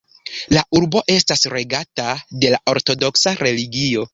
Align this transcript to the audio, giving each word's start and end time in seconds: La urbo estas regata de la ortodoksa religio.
La 0.55 0.63
urbo 0.77 1.01
estas 1.17 1.45
regata 1.53 2.09
de 2.45 2.53
la 2.55 2.63
ortodoksa 2.75 3.39
religio. 3.45 4.09